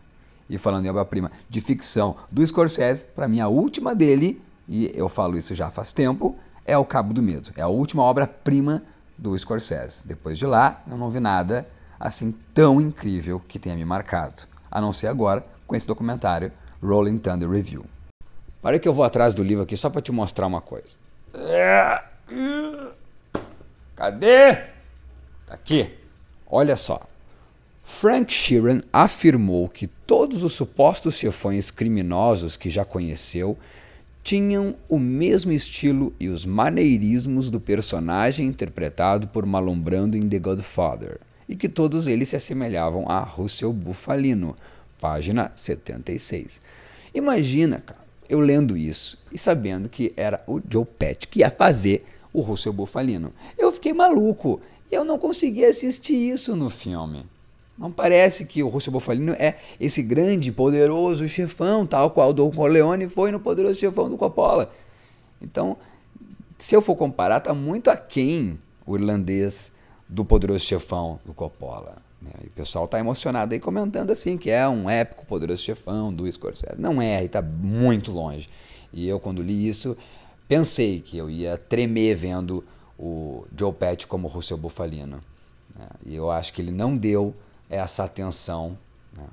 E 0.49 0.57
falando 0.57 0.87
em 0.87 0.91
obra-prima 0.91 1.33
de 1.51 1.61
ficção 1.61 2.15
do 2.31 2.47
Scorsese, 2.47 3.07
para 3.07 3.27
mim 3.27 3.41
a 3.41 3.49
última 3.49 3.93
dele, 3.93 4.41
e 4.69 4.93
eu 4.95 5.09
falo 5.09 5.37
isso 5.37 5.53
já 5.53 5.69
faz 5.69 5.93
tempo, 5.93 6.37
é 6.65 6.79
O 6.79 6.85
Cabo 6.85 7.13
do 7.13 7.23
Medo. 7.23 7.51
É 7.57 7.63
a 7.63 7.69
última 7.69 8.05
obra-prima 8.05 8.85
do 9.19 9.37
Scorsese. 9.37 10.07
Depois 10.07 10.39
de 10.39 10.47
lá, 10.47 10.85
eu 10.89 10.97
não 10.97 11.11
vi 11.11 11.19
nada 11.19 11.67
assim 11.99 12.35
tão 12.55 12.81
incrível 12.81 13.41
que 13.41 13.59
tenha 13.59 13.77
me 13.77 13.85
marcado. 13.85 14.43
A 14.71 14.81
não 14.81 14.93
ser 14.93 15.09
agora 15.09 15.45
com 15.67 15.75
esse 15.75 15.87
documentário 15.87 16.53
Rolling 16.83 17.19
Thunder 17.19 17.49
Review. 17.49 17.85
Para 18.63 18.79
que 18.79 18.89
eu 18.89 18.93
vou 18.93 19.05
atrás 19.05 19.35
do 19.35 19.43
livro 19.43 19.63
aqui 19.63 19.77
só 19.77 19.89
para 19.89 20.03
te 20.03 20.13
mostrar 20.13 20.47
uma 20.47 20.61
coisa. 20.61 20.97
Cadê? 23.95 24.57
Tá 25.47 25.55
aqui. 25.55 25.95
Olha 26.47 26.77
só. 26.77 27.01
Frank 27.83 28.33
Sheeran 28.33 28.81
afirmou 28.93 29.69
que 29.69 29.87
todos 29.87 30.43
os 30.43 30.53
supostos 30.53 31.17
chefões 31.17 31.71
criminosos 31.71 32.57
que 32.57 32.69
já 32.69 32.85
conheceu 32.85 33.57
tinham 34.25 34.75
o 34.89 34.99
mesmo 34.99 35.53
estilo 35.53 36.13
e 36.19 36.29
os 36.29 36.45
maneirismos 36.45 37.49
do 37.49 37.61
personagem 37.61 38.49
interpretado 38.49 39.29
por 39.29 39.47
Marlon 39.47 39.79
Brando 39.79 40.17
em 40.17 40.29
The 40.29 40.41
Godfather, 40.41 41.21
e 41.49 41.57
que 41.57 41.69
todos 41.69 42.07
eles 42.07 42.29
se 42.29 42.37
assemelhavam 42.37 43.09
a 43.09 43.21
Russell 43.21 43.73
Bufalino, 43.73 44.57
página 45.01 45.53
76. 45.55 46.61
Imagina, 47.15 47.81
cara, 47.81 48.01
eu 48.29 48.41
lendo 48.41 48.77
isso 48.77 49.19
e 49.31 49.39
sabendo 49.39 49.89
que 49.89 50.13
era 50.17 50.43
o 50.47 50.61
Joe 50.69 50.85
Pesci 50.85 51.29
que 51.29 51.41
ia 51.41 51.51
fazer 51.51 52.05
o 52.33 52.41
Russell 52.41 52.73
Bufalino. 52.73 53.33
Eu 53.57 53.73
fiquei 53.73 53.93
maluco 53.93 54.61
e 54.91 54.95
eu 54.95 55.05
não 55.05 55.19
consegui 55.19 55.65
assistir 55.65 56.15
isso 56.15 56.55
no 56.55 56.69
filme. 56.69 57.25
Não 57.79 57.93
parece 57.93 58.47
que 58.47 58.63
o 58.63 58.69
Russell 58.69 58.93
Bufalino 58.93 59.33
é 59.33 59.57
esse 59.79 60.03
grande, 60.03 60.51
poderoso 60.51 61.29
chefão, 61.29 61.87
tal 61.87 62.11
qual 62.11 62.33
Don 62.33 62.51
Corleone 62.51 63.09
foi 63.09 63.31
no 63.31 63.39
poderoso 63.39 63.79
chefão 63.79 64.09
do 64.09 64.17
Coppola. 64.17 64.73
Então, 65.41 65.77
se 66.59 66.75
eu 66.75 66.81
for 66.81 66.97
comparar, 66.97 67.39
está 67.39 67.53
muito 67.53 67.91
aquém 67.91 68.59
o 68.87 68.97
irlandês 68.97 69.73
do 70.09 70.25
poderoso 70.25 70.65
chefão 70.65 71.19
do 71.25 71.35
Coppola. 71.35 71.97
Né? 72.21 72.31
E 72.45 72.47
o 72.47 72.51
pessoal 72.51 72.85
está 72.85 72.99
emocionado 72.99 73.55
aí 73.55 73.61
comentando 73.61 74.11
assim 74.11 74.37
que 74.37 74.51
é 74.51 74.69
um 74.69 74.89
épico 74.89 75.27
poderoso 75.27 75.63
chefão 75.63 76.13
do 76.13 76.31
Scorsese. 76.31 76.75
Não 76.79 77.01
é, 77.01 77.25
está 77.25 77.43
muito 77.43 78.13
longe. 78.13 78.49
E 78.93 79.09
eu, 79.09 79.21
quando 79.21 79.43
li 79.43 79.69
isso, 79.69 79.97
pensei 80.49 81.01
que 81.01 81.17
eu 81.19 81.29
ia 81.29 81.59
tremer 81.59 82.15
vendo 82.17 82.65
o 82.99 83.45
Joe 83.57 83.73
Pesci 83.73 84.07
como 84.07 84.29
Russell 84.29 84.57
Bufalino. 84.57 85.23
Né? 85.77 85.87
E 86.07 86.15
eu 86.17 86.31
acho 86.31 86.53
que 86.53 86.63
ele 86.63 86.71
não 86.71 86.97
deu 86.97 87.35
essa 87.69 88.05
atenção, 88.05 88.79
né? 89.13 89.27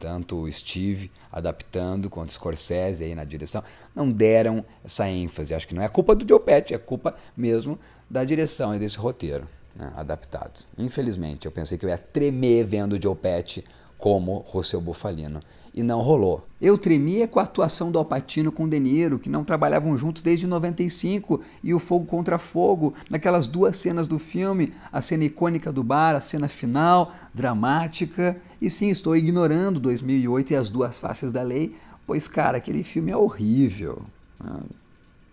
tanto 0.00 0.36
o 0.36 0.50
Steve 0.50 1.10
adaptando 1.30 2.10
quanto 2.10 2.30
o 2.30 2.32
Scorsese 2.32 3.04
aí 3.04 3.14
na 3.14 3.24
direção, 3.24 3.62
não 3.94 4.10
deram 4.10 4.64
essa 4.84 5.08
ênfase. 5.08 5.54
Acho 5.54 5.68
que 5.68 5.74
não 5.74 5.82
é 5.82 5.88
culpa 5.88 6.14
do 6.14 6.26
Joe 6.26 6.40
Pesci, 6.40 6.74
é 6.74 6.78
culpa 6.78 7.14
mesmo 7.36 7.78
da 8.10 8.24
direção 8.24 8.74
e 8.74 8.78
desse 8.78 8.98
roteiro 8.98 9.46
né? 9.74 9.92
adaptado. 9.96 10.64
Infelizmente, 10.78 11.46
eu 11.46 11.52
pensei 11.52 11.76
que 11.76 11.84
eu 11.84 11.90
ia 11.90 11.98
tremer 11.98 12.64
vendo 12.64 13.00
Joe 13.00 13.14
Pesci 13.14 13.64
como 13.98 14.44
Russell 14.46 14.80
Bufalino 14.80 15.40
e 15.74 15.82
não 15.82 16.00
rolou. 16.00 16.46
Eu 16.60 16.78
tremia 16.78 17.26
com 17.26 17.40
a 17.40 17.42
atuação 17.42 17.90
do 17.90 17.98
Alpatino 17.98 18.52
com 18.52 18.64
o 18.64 18.68
De 18.68 18.78
Niro, 18.78 19.18
que 19.18 19.28
não 19.28 19.42
trabalhavam 19.42 19.96
juntos 19.98 20.22
desde 20.22 20.46
95, 20.46 21.40
e 21.62 21.74
o 21.74 21.80
Fogo 21.80 22.06
contra 22.06 22.38
Fogo, 22.38 22.94
naquelas 23.10 23.48
duas 23.48 23.76
cenas 23.76 24.06
do 24.06 24.18
filme, 24.18 24.72
a 24.92 25.00
cena 25.00 25.24
icônica 25.24 25.72
do 25.72 25.82
bar, 25.82 26.14
a 26.14 26.20
cena 26.20 26.46
final, 26.46 27.12
dramática. 27.34 28.36
E 28.62 28.70
sim, 28.70 28.88
estou 28.88 29.16
ignorando 29.16 29.80
2008 29.80 30.52
e 30.52 30.56
as 30.56 30.70
duas 30.70 31.00
faces 31.00 31.32
da 31.32 31.42
lei, 31.42 31.74
pois, 32.06 32.28
cara, 32.28 32.58
aquele 32.58 32.84
filme 32.84 33.10
é 33.10 33.16
horrível. 33.16 34.02
Né? 34.42 34.60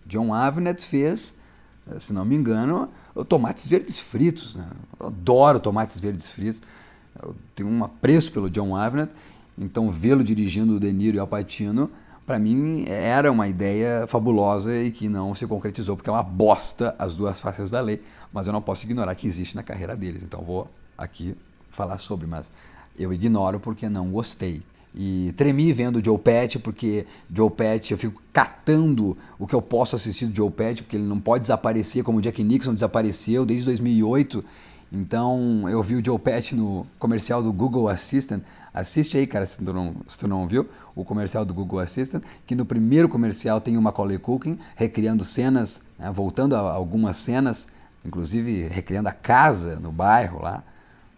John 0.08 0.34
Avnet 0.34 0.84
fez, 0.84 1.36
se 1.98 2.14
não 2.14 2.24
me 2.24 2.36
engano, 2.36 2.90
tomates 3.28 3.68
verdes 3.68 4.00
fritos. 4.00 4.56
Né? 4.56 4.68
Eu 5.00 5.08
adoro 5.08 5.60
tomates 5.60 6.00
verdes 6.00 6.32
fritos. 6.32 6.62
Eu 7.22 7.36
tenho 7.56 7.70
um 7.70 7.84
apreço 7.84 8.32
pelo 8.32 8.50
John 8.50 8.76
Avnet 8.76 9.14
então, 9.58 9.90
vê-lo 9.90 10.24
dirigindo 10.24 10.76
o 10.76 10.80
De 10.80 10.92
Niro 10.92 11.18
e 11.18 11.20
Al 11.20 11.28
Pacino, 11.28 11.90
para 12.26 12.40
mim 12.40 12.86
era 12.88 13.32
uma 13.32 13.48
ideia 13.48 14.08
fabulosa 14.08 14.76
e 14.76 14.92
que 14.92 15.10
não 15.10 15.36
se 15.36 15.46
concretizou, 15.46 15.96
porque 15.96 16.10
é 16.10 16.14
uma 16.14 16.24
bosta 16.24 16.96
as 16.98 17.16
duas 17.16 17.40
faces 17.40 17.72
da 17.72 17.82
lei, 17.82 18.02
mas 18.32 18.48
eu 18.48 18.54
não 18.54 18.62
posso 18.62 18.86
ignorar 18.86 19.14
que 19.16 19.28
existe 19.28 19.56
na 19.56 19.64
carreira 19.64 19.96
deles. 19.96 20.24
Então, 20.24 20.42
vou 20.42 20.70
aqui 20.98 21.36
falar 21.70 21.98
sobre, 21.98 22.28
mas 22.28 22.50
eu 22.98 23.14
ignoro 23.14 23.60
porque 23.60 23.90
não 23.90 24.10
gostei. 24.10 24.64
E 24.94 25.34
tremi 25.38 25.72
vendo 25.72 26.04
Joe 26.04 26.18
Pesci, 26.18 26.60
porque 26.60 27.06
Joe 27.34 27.50
Pesci, 27.50 27.94
eu 27.94 27.98
fico 27.98 28.22
catando 28.34 29.18
o 29.40 29.48
que 29.48 29.56
eu 29.56 29.62
posso 29.62 29.96
assistir 29.96 30.28
do 30.28 30.36
Joe 30.36 30.52
Pesci, 30.52 30.84
porque 30.84 30.98
ele 30.98 31.06
não 31.06 31.20
pode 31.20 31.44
desaparecer 31.44 32.04
como 32.04 32.18
o 32.18 32.22
Jack 32.22 32.44
Nixon 32.44 32.74
desapareceu 32.74 33.46
desde 33.46 33.66
2008 33.66 34.44
então, 34.92 35.70
eu 35.70 35.82
vi 35.82 35.96
o 35.96 36.04
Joe 36.06 36.20
Pesci 36.20 36.54
no 36.54 36.86
comercial 37.00 37.42
do 37.42 37.54
Google 37.54 37.88
Assistant. 37.88 38.44
Assiste 38.74 39.18
aí, 39.18 39.26
cara, 39.26 39.46
se 39.46 39.64
tu 39.64 39.72
não, 39.72 39.96
se 40.06 40.20
tu 40.20 40.28
não 40.28 40.46
viu, 40.46 40.68
o 40.94 41.06
comercial 41.06 41.46
do 41.46 41.54
Google 41.54 41.80
Assistant, 41.80 42.22
que 42.46 42.56
no 42.56 42.66
primeiro 42.66 43.08
comercial 43.08 43.62
tem 43.62 43.78
o 43.78 43.82
Macaulay 43.82 44.18
Culkin 44.18 44.60
recriando 44.76 45.24
cenas, 45.24 45.82
né, 45.98 46.12
voltando 46.12 46.58
a 46.58 46.74
algumas 46.74 47.16
cenas, 47.16 47.70
inclusive 48.04 48.68
recriando 48.68 49.08
a 49.08 49.14
casa 49.14 49.80
no 49.80 49.94
bairro 49.94 50.42
lá 50.42 50.62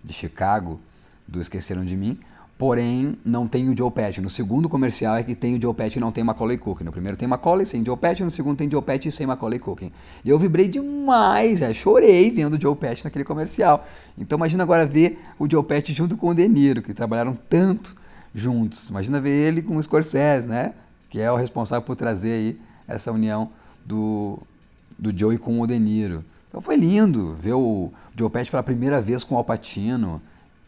de 0.03 0.13
Chicago, 0.13 0.79
do 1.27 1.41
Esqueceram 1.41 1.83
de 1.83 1.97
Mim. 1.97 2.19
Porém, 2.57 3.17
não 3.25 3.47
tem 3.47 3.67
o 3.67 3.77
Joe 3.77 3.89
Pesci. 3.89 4.21
No 4.21 4.29
segundo 4.29 4.69
comercial 4.69 5.15
é 5.15 5.23
que 5.23 5.33
tem 5.33 5.57
o 5.57 5.61
Joe 5.61 5.73
Pesci 5.73 5.97
e 5.97 6.01
não 6.01 6.11
tem 6.11 6.23
Macaulay 6.23 6.57
Culkin. 6.57 6.83
No 6.83 6.91
primeiro 6.91 7.17
tem 7.17 7.27
Macaulay 7.27 7.65
sem 7.65 7.83
Joe 7.83 7.97
Pesci, 7.97 8.23
no 8.23 8.29
segundo 8.29 8.57
tem 8.57 8.69
Joe 8.69 8.81
Pesci 8.81 9.11
sem 9.11 9.25
Macaulay 9.25 9.59
Culkin. 9.59 9.91
E 10.23 10.29
eu 10.29 10.37
vibrei 10.37 10.67
demais, 10.67 11.59
já 11.59 11.73
chorei 11.73 12.29
vendo 12.29 12.55
o 12.55 12.61
Joe 12.61 12.75
Pesci 12.75 13.03
naquele 13.03 13.25
comercial. 13.25 13.83
Então 14.17 14.37
imagina 14.37 14.63
agora 14.63 14.85
ver 14.85 15.19
o 15.39 15.49
Joe 15.49 15.63
Pesci 15.63 15.93
junto 15.93 16.15
com 16.15 16.27
o 16.27 16.33
De 16.33 16.47
Niro, 16.47 16.81
que 16.81 16.93
trabalharam 16.93 17.37
tanto 17.49 17.95
juntos. 18.33 18.89
Imagina 18.89 19.19
ver 19.19 19.31
ele 19.31 19.61
com 19.61 19.75
o 19.75 19.83
Scorsese, 19.83 20.47
né? 20.47 20.73
Que 21.09 21.19
é 21.19 21.31
o 21.31 21.35
responsável 21.35 21.83
por 21.83 21.95
trazer 21.95 22.31
aí 22.31 22.59
essa 22.87 23.11
união 23.11 23.49
do, 23.83 24.39
do 24.97 25.15
Joe 25.17 25.37
com 25.37 25.59
o 25.59 25.67
De 25.67 25.77
Niro. 25.79 26.23
Então 26.47 26.61
foi 26.61 26.75
lindo 26.75 27.33
ver 27.33 27.53
o 27.53 27.91
Joe 28.15 28.29
Pesci 28.29 28.51
pela 28.51 28.61
primeira 28.61 29.01
vez 29.01 29.23
com 29.23 29.33
o 29.33 29.37
Al 29.39 29.43
Pacino. 29.43 30.21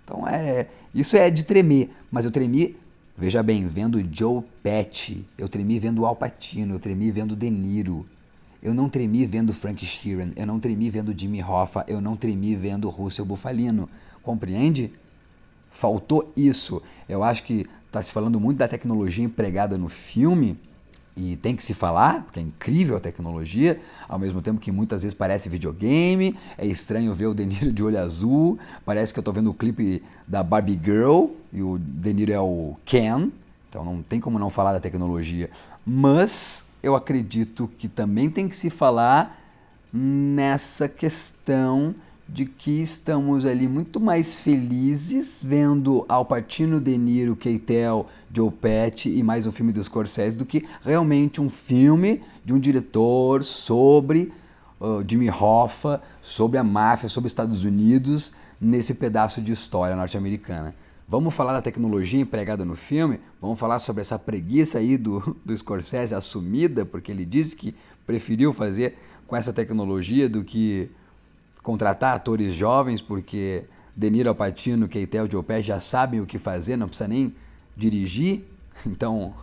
Então 0.06 0.26
é, 0.28 0.68
isso 0.94 1.18
é 1.18 1.30
de 1.32 1.44
tremer, 1.44 1.90
mas 2.12 2.24
eu 2.24 2.32
tremi, 2.32 2.78
veja 3.18 3.42
bem, 3.42 3.68
vendo 3.68 4.00
Joe 4.10 4.44
Pesci, 4.62 5.26
eu 5.38 5.50
tremi 5.50 5.80
vendo 5.80 6.06
Al 6.06 6.16
Pacino, 6.16 6.76
eu 6.76 6.80
tremi 6.80 7.12
vendo 7.12 7.36
De 7.36 7.50
Niro. 7.50 8.06
Eu 8.62 8.74
não 8.74 8.88
tremi 8.90 9.26
vendo 9.26 9.54
Frank 9.54 9.86
Sheeran, 9.86 10.32
eu 10.36 10.46
não 10.46 10.60
tremi 10.60 10.90
vendo 10.90 11.14
Jimmy 11.16 11.44
Hoffa, 11.44 11.86
eu 11.88 12.02
não 12.02 12.16
tremi 12.16 12.56
vendo 12.56 12.90
Russell 12.90 13.26
Bufalino. 13.26 13.90
Compreende? 14.24 14.92
Faltou 15.70 16.32
isso. 16.36 16.82
Eu 17.08 17.24
acho 17.24 17.44
que 17.44 17.68
está 17.86 18.02
se 18.02 18.12
falando 18.12 18.40
muito 18.40 18.58
da 18.58 18.68
tecnologia 18.68 19.24
empregada 19.24 19.78
no 19.78 19.88
filme, 19.88 20.58
e 21.16 21.38
tem 21.38 21.56
que 21.56 21.64
se 21.64 21.74
falar, 21.74 22.24
porque 22.24 22.40
é 22.40 22.44
incrível 22.44 22.98
a 22.98 23.00
tecnologia, 23.00 23.80
ao 24.08 24.20
mesmo 24.20 24.42
tempo 24.42 24.60
que 24.60 24.72
muitas 24.72 25.04
vezes 25.04 25.14
parece 25.14 25.48
videogame, 25.48 26.36
é 26.58 26.66
estranho 26.66 27.14
ver 27.14 27.28
o 27.28 27.34
Deniro 27.34 27.72
de 27.72 27.84
olho 27.84 28.00
azul, 28.00 28.60
parece 28.84 29.14
que 29.14 29.20
eu 29.20 29.22
estou 29.22 29.34
vendo 29.34 29.50
o 29.50 29.54
clipe 29.54 30.04
da 30.28 30.44
Barbie 30.44 30.80
Girl 30.84 31.28
e 31.54 31.62
o 31.62 31.78
Deniro 31.78 32.32
é 32.32 32.40
o 32.40 32.76
Ken, 32.84 33.32
então 33.70 33.86
não 33.86 34.02
tem 34.02 34.20
como 34.20 34.38
não 34.38 34.50
falar 34.50 34.74
da 34.74 34.80
tecnologia, 34.80 35.50
mas 35.86 36.66
eu 36.84 36.96
acredito 36.96 37.70
que 37.78 37.88
também 37.88 38.30
tem 38.30 38.50
que 38.50 38.56
se 38.56 38.70
falar 38.70 39.40
nessa 39.92 40.90
questão 40.90 41.96
de 42.28 42.46
que 42.46 42.82
estamos 42.82 43.46
ali 43.46 43.68
muito 43.68 44.00
mais 44.00 44.42
felizes 44.42 45.42
vendo 45.44 46.06
Al 46.10 46.26
Pacino, 46.26 46.80
De 46.80 46.98
Niro, 46.98 47.36
Keitel, 47.36 48.08
Joe 48.34 48.50
Pesci 48.50 49.10
e 49.10 49.22
mais 49.22 49.46
um 49.46 49.52
filme 49.52 49.72
dos 49.72 49.86
Scorsese 49.86 50.38
do 50.38 50.46
que 50.46 50.66
realmente 50.84 51.40
um 51.40 51.50
filme 51.50 52.22
de 52.44 52.54
um 52.54 52.60
diretor 52.60 53.44
sobre 53.44 54.34
uh, 54.80 55.04
Jimmy 55.08 55.30
Hoffa, 55.30 56.02
sobre 56.22 56.58
a 56.58 56.64
máfia, 56.64 57.08
sobre 57.08 57.28
os 57.28 57.32
Estados 57.32 57.64
Unidos 57.64 58.34
nesse 58.60 58.96
pedaço 58.96 59.40
de 59.40 59.52
história 59.52 59.96
norte-americana. 59.96 60.74
Vamos 61.08 61.36
falar 61.36 61.54
da 61.54 61.62
tecnologia 61.62 62.20
empregada 62.20 62.66
no 62.66 62.76
filme? 62.76 63.20
Vamos 63.40 63.60
falar 63.60 63.78
sobre 63.78 64.02
essa 64.02 64.18
preguiça 64.18 64.80
aí 64.80 64.98
do, 64.98 65.38
do 65.46 65.56
Scorsese 65.56 66.16
assumida, 66.16 66.84
porque 66.84 67.12
ele 67.12 67.24
disse 67.24 67.56
que 67.56 67.76
preferiu 68.08 68.52
fazer 68.52 68.98
com 69.28 69.36
essa 69.36 69.54
tecnologia 69.54 70.28
do 70.28 70.44
que 70.44 70.90
contratar 71.66 72.16
atores 72.16 72.54
jovens, 72.54 73.02
porque 73.02 73.64
Deniro 73.96 74.30
Alpatino, 74.30 74.88
Keitel 74.88 75.28
Joe 75.30 75.44
já 75.64 75.80
sabem 75.80 76.22
o 76.22 76.26
que 76.26 76.38
fazer, 76.38 76.78
não 76.78 76.88
precisa 76.88 77.10
nem 77.10 77.36
dirigir. 77.76 78.46
Então, 78.86 79.34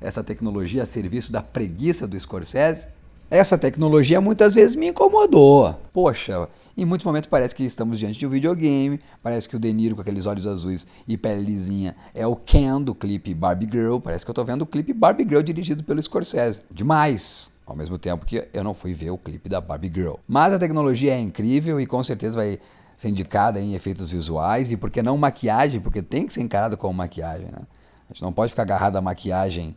essa 0.00 0.22
tecnologia 0.22 0.84
a 0.84 0.86
serviço 0.86 1.32
da 1.32 1.42
preguiça 1.42 2.06
do 2.06 2.18
Scorsese, 2.18 2.86
essa 3.28 3.58
tecnologia 3.58 4.20
muitas 4.20 4.54
vezes 4.54 4.76
me 4.76 4.86
incomodou. 4.86 5.74
Poxa, 5.92 6.48
em 6.76 6.84
muitos 6.84 7.04
momentos 7.04 7.28
parece 7.28 7.52
que 7.52 7.64
estamos 7.64 7.98
diante 7.98 8.16
de 8.16 8.24
um 8.24 8.30
videogame, 8.30 9.00
parece 9.20 9.48
que 9.48 9.56
o 9.56 9.58
Deniro 9.58 9.96
com 9.96 10.02
aqueles 10.02 10.24
olhos 10.24 10.46
azuis 10.46 10.86
e 11.06 11.16
pele 11.16 11.42
lisinha 11.42 11.96
é 12.14 12.24
o 12.24 12.36
Ken 12.36 12.80
do 12.80 12.94
clipe 12.94 13.34
Barbie 13.34 13.68
Girl, 13.70 13.98
parece 13.98 14.24
que 14.24 14.30
eu 14.30 14.32
estou 14.32 14.44
vendo 14.44 14.62
o 14.62 14.66
clipe 14.66 14.92
Barbie 14.92 15.24
Girl 15.24 15.42
dirigido 15.42 15.82
pelo 15.82 16.00
Scorsese. 16.00 16.62
Demais! 16.70 17.55
Ao 17.66 17.74
mesmo 17.74 17.98
tempo 17.98 18.24
que 18.24 18.48
eu 18.52 18.62
não 18.62 18.72
fui 18.72 18.94
ver 18.94 19.10
o 19.10 19.18
clipe 19.18 19.48
da 19.48 19.60
Barbie 19.60 19.90
Girl. 19.92 20.14
Mas 20.26 20.52
a 20.52 20.58
tecnologia 20.58 21.12
é 21.12 21.20
incrível 21.20 21.80
e 21.80 21.86
com 21.86 22.02
certeza 22.04 22.36
vai 22.36 22.60
ser 22.96 23.08
indicada 23.08 23.60
em 23.60 23.74
efeitos 23.74 24.12
visuais 24.12 24.70
e 24.70 24.76
por 24.76 24.90
que 24.90 25.02
não 25.02 25.18
maquiagem, 25.18 25.80
porque 25.80 26.00
tem 26.00 26.26
que 26.26 26.32
ser 26.32 26.42
encarado 26.42 26.76
como 26.76 26.94
maquiagem. 26.94 27.46
Né? 27.46 27.58
A 28.08 28.12
gente 28.12 28.22
não 28.22 28.32
pode 28.32 28.50
ficar 28.50 28.62
agarrado 28.62 28.96
à 28.96 29.02
maquiagem 29.02 29.74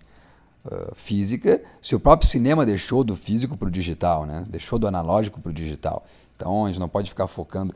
uh, 0.65 0.93
física 0.93 1.61
se 1.81 1.95
o 1.95 1.99
próprio 1.99 2.29
cinema 2.29 2.65
deixou 2.65 3.03
do 3.03 3.15
físico 3.15 3.57
para 3.57 3.67
o 3.67 3.71
digital, 3.71 4.25
né? 4.25 4.43
deixou 4.47 4.77
do 4.77 4.87
analógico 4.87 5.41
para 5.41 5.49
o 5.49 5.53
digital. 5.53 6.05
Então 6.35 6.65
a 6.65 6.67
gente 6.69 6.79
não 6.79 6.87
pode 6.87 7.09
ficar 7.09 7.27
focando 7.27 7.73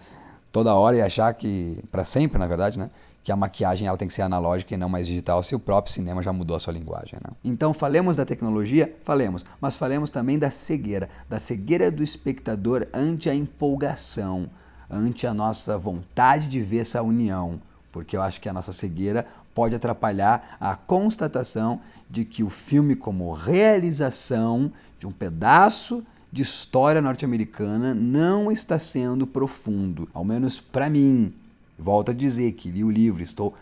toda 0.53 0.75
hora 0.75 0.95
e 0.95 1.01
achar 1.01 1.33
que, 1.33 1.83
para 1.91 2.05
sempre, 2.05 2.37
na 2.37 2.45
verdade, 2.45 2.79
né? 2.79 2.91
que 3.23 3.31
a 3.31 3.35
maquiagem 3.35 3.87
ela 3.87 3.97
tem 3.97 4.07
que 4.07 4.13
ser 4.13 4.21
analógica 4.21 4.73
e 4.73 4.77
não 4.77 4.87
mais 4.87 5.07
digital, 5.07 5.41
se 5.41 5.55
o 5.55 5.59
próprio 5.59 5.91
cinema 5.91 6.21
já 6.21 6.31
mudou 6.31 6.55
a 6.55 6.59
sua 6.59 6.73
linguagem. 6.73 7.17
Né? 7.23 7.33
Então, 7.43 7.73
falemos 7.73 8.17
da 8.17 8.25
tecnologia? 8.25 8.95
Falemos, 9.03 9.43
mas 9.59 9.75
falemos 9.75 10.09
também 10.09 10.37
da 10.37 10.51
cegueira, 10.51 11.09
da 11.27 11.39
cegueira 11.39 11.89
do 11.89 12.03
espectador 12.03 12.85
ante 12.93 13.29
a 13.29 13.35
empolgação, 13.35 14.49
ante 14.89 15.25
a 15.25 15.33
nossa 15.33 15.77
vontade 15.77 16.47
de 16.47 16.59
ver 16.59 16.79
essa 16.79 17.01
união, 17.01 17.59
porque 17.91 18.15
eu 18.15 18.21
acho 18.21 18.39
que 18.39 18.49
a 18.49 18.53
nossa 18.53 18.71
cegueira 18.71 19.25
pode 19.55 19.75
atrapalhar 19.75 20.57
a 20.59 20.75
constatação 20.75 21.79
de 22.09 22.25
que 22.25 22.43
o 22.43 22.49
filme, 22.49 22.95
como 22.95 23.31
realização 23.31 24.71
de 24.99 25.07
um 25.07 25.11
pedaço 25.11 26.03
de 26.33 26.41
história 26.41 26.99
norte-americana, 26.99 27.93
não 27.93 28.51
está 28.51 28.79
sendo 28.79 29.27
profundo, 29.27 30.09
ao 30.11 30.25
menos 30.25 30.59
para 30.59 30.89
mim. 30.89 31.31
Volto 31.77 32.09
a 32.09 32.13
dizer 32.13 32.53
que 32.53 32.71
li 32.71 32.83
o 32.83 32.89
livro, 32.89 33.21
estou 33.21 33.53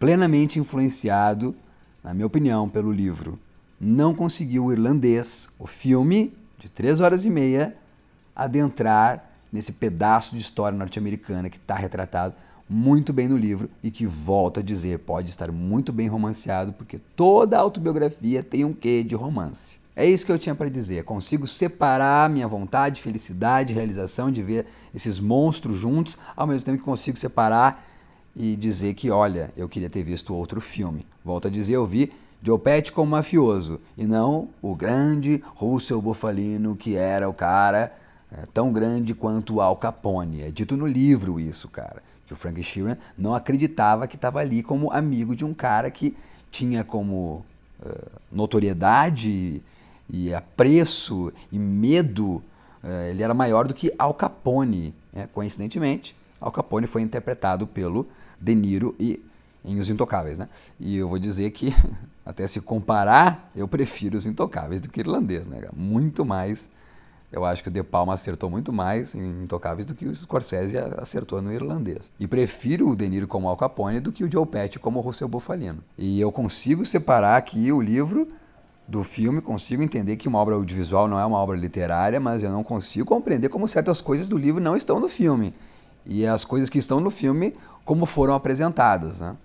plenamente 0.00 0.58
influenciado, 0.58 1.54
na 2.02 2.12
minha 2.12 2.26
opinião, 2.26 2.68
pelo 2.68 2.90
livro. 2.90 3.38
Não 3.80 4.12
conseguiu 4.12 4.64
o 4.64 4.72
irlandês, 4.72 5.48
o 5.60 5.66
filme 5.66 6.32
de 6.58 6.68
três 6.68 7.00
horas 7.00 7.24
e 7.24 7.30
meia, 7.30 7.76
adentrar 8.34 9.30
nesse 9.52 9.70
pedaço 9.70 10.34
de 10.34 10.40
história 10.40 10.76
norte-americana 10.76 11.48
que 11.48 11.56
está 11.56 11.76
retratado 11.76 12.34
muito 12.68 13.12
bem 13.12 13.28
no 13.28 13.36
livro 13.36 13.70
e 13.80 13.92
que, 13.92 14.04
volta 14.04 14.58
a 14.58 14.62
dizer, 14.62 14.98
pode 14.98 15.30
estar 15.30 15.52
muito 15.52 15.92
bem 15.92 16.08
romanceado, 16.08 16.72
porque 16.72 16.98
toda 17.14 17.56
autobiografia 17.56 18.42
tem 18.42 18.64
um 18.64 18.74
quê 18.74 19.04
de 19.04 19.14
romance. 19.14 19.78
É 19.98 20.06
isso 20.06 20.24
que 20.24 20.30
eu 20.30 20.38
tinha 20.38 20.54
para 20.54 20.68
dizer. 20.68 21.02
Consigo 21.02 21.44
separar 21.44 22.30
minha 22.30 22.46
vontade, 22.46 23.02
felicidade, 23.02 23.74
realização 23.74 24.30
de 24.30 24.40
ver 24.40 24.64
esses 24.94 25.18
monstros 25.18 25.76
juntos, 25.76 26.16
ao 26.36 26.46
mesmo 26.46 26.66
tempo 26.66 26.78
que 26.78 26.84
consigo 26.84 27.18
separar 27.18 27.84
e 28.36 28.54
dizer 28.54 28.94
que, 28.94 29.10
olha, 29.10 29.52
eu 29.56 29.68
queria 29.68 29.90
ter 29.90 30.04
visto 30.04 30.32
outro 30.32 30.60
filme. 30.60 31.04
Volto 31.24 31.48
a 31.48 31.50
dizer, 31.50 31.72
eu 31.72 31.84
vi 31.84 32.12
Joe 32.40 32.60
Pesci 32.60 32.92
como 32.92 33.10
mafioso 33.10 33.80
e 33.96 34.06
não 34.06 34.48
o 34.62 34.76
grande 34.76 35.42
Russell 35.56 36.00
Bufalino 36.00 36.76
que 36.76 36.94
era 36.94 37.28
o 37.28 37.34
cara 37.34 37.92
é, 38.30 38.46
tão 38.54 38.72
grande 38.72 39.16
quanto 39.16 39.60
Al 39.60 39.74
Capone. 39.74 40.42
É 40.42 40.50
dito 40.52 40.76
no 40.76 40.86
livro 40.86 41.40
isso, 41.40 41.66
cara 41.66 42.04
que 42.24 42.34
o 42.34 42.36
Frank 42.36 42.62
Sheeran 42.62 42.96
não 43.16 43.34
acreditava 43.34 44.06
que 44.06 44.14
estava 44.14 44.38
ali 44.38 44.62
como 44.62 44.92
amigo 44.92 45.34
de 45.34 45.46
um 45.46 45.54
cara 45.54 45.90
que 45.90 46.14
tinha 46.50 46.84
como 46.84 47.42
uh, 47.80 48.10
notoriedade 48.30 49.62
e 50.10 50.34
apreço 50.34 51.32
e 51.52 51.58
medo, 51.58 52.42
uh, 52.82 53.10
ele 53.10 53.22
era 53.22 53.34
maior 53.34 53.66
do 53.66 53.74
que 53.74 53.92
Al 53.98 54.14
Capone. 54.14 54.94
Né? 55.12 55.28
Coincidentemente, 55.32 56.16
Al 56.40 56.50
Capone 56.50 56.86
foi 56.86 57.02
interpretado 57.02 57.66
pelo 57.66 58.06
De 58.40 58.54
Niro 58.54 58.94
e 58.98 59.22
em 59.64 59.78
Os 59.78 59.90
Intocáveis, 59.90 60.38
né? 60.38 60.48
E 60.78 60.96
eu 60.96 61.08
vou 61.08 61.18
dizer 61.18 61.50
que, 61.50 61.74
até 62.24 62.46
se 62.46 62.60
comparar, 62.60 63.50
eu 63.54 63.66
prefiro 63.68 64.16
Os 64.16 64.26
Intocáveis 64.26 64.80
do 64.80 64.88
que 64.88 65.00
Irlandês, 65.00 65.46
né? 65.46 65.68
Muito 65.74 66.24
mais 66.24 66.70
eu 67.30 67.44
acho 67.44 67.62
que 67.62 67.68
o 67.68 67.72
De 67.72 67.82
Palma 67.82 68.14
acertou 68.14 68.48
muito 68.48 68.72
mais 68.72 69.14
em 69.14 69.42
Intocáveis 69.42 69.84
do 69.84 69.94
que 69.94 70.06
o 70.06 70.16
Scorsese 70.16 70.78
acertou 70.96 71.42
no 71.42 71.52
irlandês. 71.52 72.10
E 72.18 72.26
prefiro 72.26 72.88
o 72.88 72.96
De 72.96 73.06
Niro 73.06 73.28
como 73.28 73.48
Al 73.48 73.56
Capone 73.56 74.00
do 74.00 74.10
que 74.10 74.24
o 74.24 74.32
Joe 74.32 74.46
Pesci 74.46 74.78
como 74.78 75.00
Russell 75.00 75.28
Bufalino. 75.28 75.84
E 75.96 76.18
eu 76.18 76.32
consigo 76.32 76.86
separar 76.86 77.36
aqui 77.36 77.70
o 77.70 77.82
livro 77.82 78.28
do 78.88 79.04
filme, 79.04 79.42
consigo 79.42 79.82
entender 79.82 80.16
que 80.16 80.26
uma 80.26 80.38
obra 80.38 80.54
audiovisual 80.54 81.06
não 81.06 81.20
é 81.20 81.24
uma 81.24 81.36
obra 81.36 81.54
literária, 81.54 82.18
mas 82.18 82.42
eu 82.42 82.50
não 82.50 82.64
consigo 82.64 83.06
compreender 83.06 83.50
como 83.50 83.68
certas 83.68 84.00
coisas 84.00 84.28
do 84.28 84.38
livro 84.38 84.62
não 84.62 84.74
estão 84.74 84.98
no 84.98 85.08
filme. 85.10 85.54
E 86.06 86.26
as 86.26 86.42
coisas 86.42 86.70
que 86.70 86.78
estão 86.78 86.98
no 86.98 87.10
filme, 87.10 87.54
como 87.84 88.06
foram 88.06 88.34
apresentadas, 88.34 89.20
né? 89.20 89.36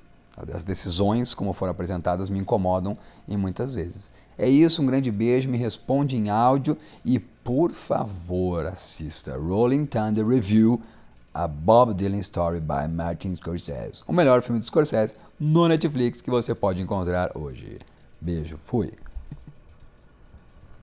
As 0.52 0.64
decisões, 0.64 1.34
como 1.34 1.54
foram 1.54 1.72
apresentadas, 1.72 2.30
me 2.30 2.40
incomodam 2.40 2.98
em 3.28 3.38
muitas 3.38 3.76
vezes. 3.76 4.12
É 4.38 4.50
isso, 4.50 4.82
um 4.82 4.86
grande 4.86 5.12
beijo, 5.12 5.50
me 5.50 5.58
responde 5.58 6.16
em 6.16 6.30
áudio 6.30 6.76
e, 7.06 7.20
por 7.20 7.72
favor, 7.72 8.66
assista 8.66 9.38
Rolling 9.38 9.86
Thunder 9.86 10.26
Review, 10.26 10.82
a 11.34 11.48
Bob 11.48 11.94
Dylan 11.94 12.20
Story 12.20 12.60
by 12.60 12.88
Martin 12.90 13.36
Scorsese. 13.36 14.04
O 14.08 14.14
melhor 14.14 14.42
filme 14.42 14.60
do 14.60 14.66
Scorsese 14.66 15.16
no 15.40 15.68
Netflix 15.68 16.22
que 16.22 16.32
você 16.32 16.56
pode 16.56 16.82
encontrar 16.82 17.38
hoje. 17.38 17.78
Beijo, 18.20 18.58
fui. 18.58 18.94